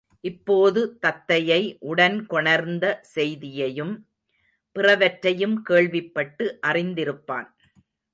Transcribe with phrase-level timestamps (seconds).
[0.23, 3.93] இப்போது தத்தையை உடன்கொணர்ந்த செய்தியையும்
[4.75, 7.49] பிறவற்றையும் கேள்விப்பட்டு அறிந்திருப்பான்.